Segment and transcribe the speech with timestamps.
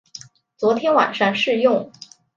[0.57, 1.91] 昨天晚上试用